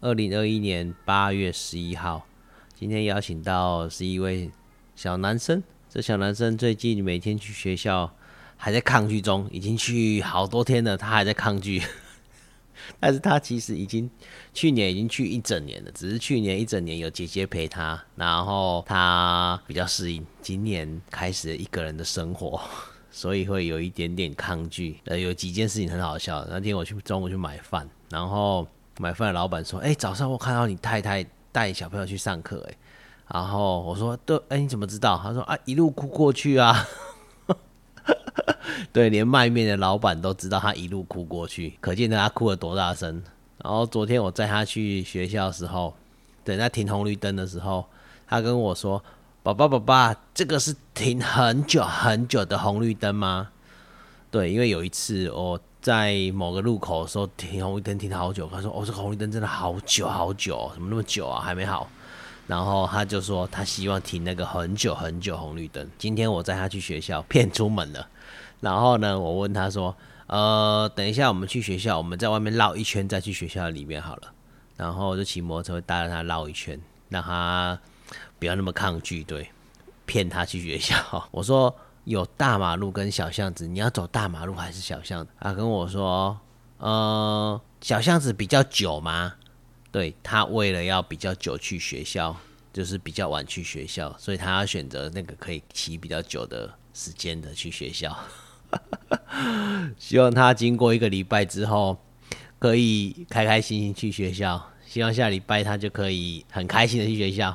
[0.00, 2.24] 二零二一年八月十一号，
[2.72, 4.48] 今天邀请到是一位
[4.94, 5.60] 小男生。
[5.90, 8.14] 这小男生最近每天去学校，
[8.56, 11.82] 还在抗拒中，已经去好多天了，他还在抗拒。
[13.00, 14.08] 但是他其实已经
[14.54, 22.60] 去年已经去一整年了，只是去年一整年有姐姐陪他，然后他比较适应，今年开始一个人的生活。
[23.10, 25.00] 所以会有一点点抗拒。
[25.06, 26.46] 呃，有几件事情很好笑。
[26.48, 28.64] 那天我去中午去买饭，然后
[28.98, 32.76] 买饭的老板说：“哎，早上我看到你太太带小朋友去上课。”哎，
[33.34, 36.86] 然后我说：“对，哎，你怎么知道？”他说：“啊，一路哭过去啊。
[38.92, 43.22] ”对，连卖面的老板都知道他一路哭过去，可见他哭了多大声。
[43.64, 45.94] 然后昨天我载他去学校的时候，
[46.44, 47.86] 等他停红绿灯的时候，
[48.26, 49.02] 他跟我说。
[49.40, 53.50] 爸爸，爸爸，这个是停很久很久的红绿灯吗？
[54.30, 61.40] 对，因为有一次我在某个路口的时候停红绿灯停了好久，他说：“哦，这个红绿灯真的好久好久，怎么那么久啊？
[61.40, 61.88] 还没好。”
[62.46, 65.88] 然后他就说他希望停那个很久很久红绿灯。
[65.98, 68.08] 今天我载他去学校，骗出门了。
[68.60, 69.94] 然后呢，我问他说
[70.28, 74.32] ：“呃，等一下我们去学校，我们在外面绕一圈再去学校里面好了。”
[74.76, 77.78] 然后就骑摩托车带着他绕一圈，让他。
[78.38, 79.50] 不要那么抗拒，对，
[80.06, 81.28] 骗他去学校。
[81.30, 81.74] 我说
[82.08, 85.30] 有大马路跟小巷子，你要走大马路还是小巷子？
[85.38, 86.40] 他跟我说，
[86.78, 89.34] 呃，小巷子比较久吗？
[89.92, 92.34] 对他为了要比较久去学校，
[92.72, 98.16] 就是比较晚去学校，所以他要选择那个可以骑比较久的时间的去学校。
[99.98, 101.98] 希望他经过一个礼拜之后，
[102.58, 104.70] 可以开开心心去学校。
[104.86, 107.54] 希望下礼拜他就可以很开心的去学校。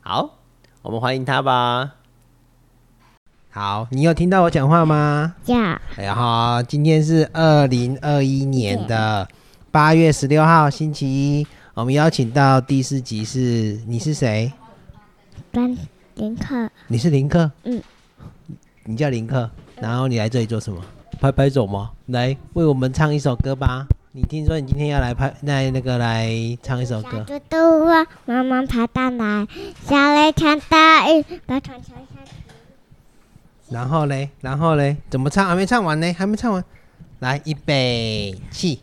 [0.00, 0.40] 好，
[0.82, 2.01] 我们欢迎他吧。
[3.54, 5.34] 好，你有听到我讲话吗？
[5.44, 5.54] 有。
[5.54, 9.28] 哎呀，好，今天是二零二一年的
[9.70, 11.46] 八月十六号，星期一。
[11.74, 14.50] 我们邀请到第四集是，你是谁？
[15.50, 15.78] 林
[16.14, 16.70] 林克。
[16.86, 17.50] 你是林克？
[17.64, 17.82] 嗯。
[18.84, 20.80] 你叫林克，然后你来这里做什么？
[21.20, 21.90] 拍拍手吗？
[22.06, 23.86] 来为我们唱一首歌吧。
[24.12, 26.26] 你听说你今天要来拍来那个来
[26.62, 27.22] 唱一首歌。
[27.28, 29.46] 小猪嘟啊，妈妈爬上来，
[29.86, 32.32] 下来看大雨，把床敲下去。
[33.72, 35.48] 然后嘞，然后嘞，怎么唱？
[35.48, 36.62] 还没唱完呢，还没唱完。
[37.20, 38.80] 来，预备起。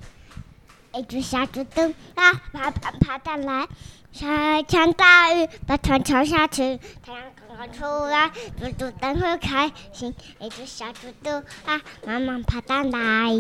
[0.93, 1.81] 一只小猪嘟
[2.15, 3.67] 啊，爬爬爬上来，
[4.11, 6.79] 下来看大雨，把船敲下去。
[7.05, 7.71] 太阳刚刚。
[7.71, 8.29] 出来，
[8.59, 10.13] 猪猪灯会开心。
[10.39, 11.29] 一只小猪嘟
[11.65, 13.35] 啊，慢慢爬上来。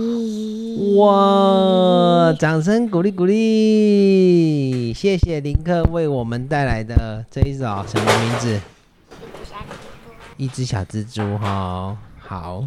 [0.97, 2.31] 哇！
[2.33, 8.59] 掌声鼓励鼓励，谢谢林克为我们带来的这一首什么名字？
[10.39, 11.97] 一只小蜘蛛哈。
[12.17, 12.65] 好，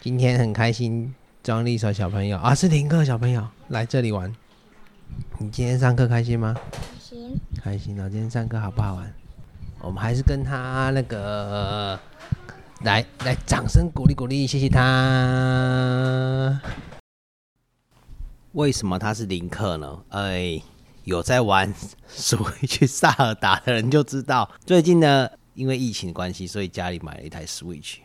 [0.00, 4.34] 今天很开心，庄丽手小朋友啊，是林克小朋友来这里玩。
[5.38, 6.52] 你今天上课开心吗？
[6.52, 7.40] 开心。
[7.62, 8.10] 开心哦！
[8.10, 9.14] 今天上课好不好玩？
[9.78, 11.96] 我们还是跟他那个
[12.80, 16.60] 来来，掌声鼓励鼓励，谢谢他。
[18.50, 20.02] 为什么他是林克呢？
[20.08, 20.60] 哎，
[21.04, 21.72] 有在玩
[22.10, 27.98] Switch 萨尔达的人就知道，最近呢，因为疫情关系，所以家里买了一台 Switch，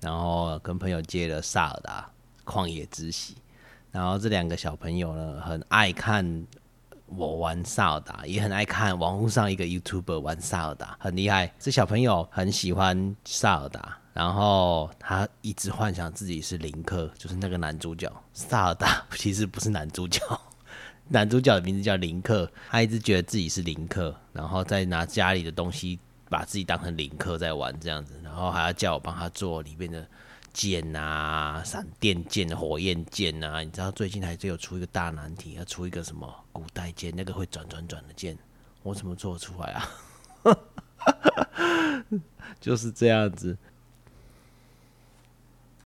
[0.00, 2.10] 然后跟朋友借了萨尔达
[2.44, 3.36] 旷野之息，
[3.90, 6.46] 然后这两个小朋友呢，很爱看。
[7.16, 18.08] 我玩萨尔达也很爱看网络上一个 YouTuber 玩萨尔达很厉害，这小朋友很喜欢萨尔达，然后他一直幻想自己是林克，就是那个男主角。
[18.32, 20.20] 萨尔达其实不是男主角，
[21.10, 25.98] 男主角的名字叫林克，他一直觉得自己是林克，然后再拿家里的东西
[26.30, 30.08] 把自己当成领克在玩这样子，然后还要叫我帮他做里面的。
[30.52, 38.36] 剑啊，闪电剑、火焰剑啊，你知道最近还是有出一个大难题，要出一个什么古代剑，那个会转转转的剑，
[38.82, 39.88] 我怎么做出来啊？
[42.60, 43.56] 就是这样子，